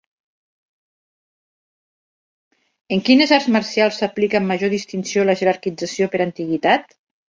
[2.97, 7.03] En quines arts marcials s'aplica amb major distinció la jerarquització per antiguitat?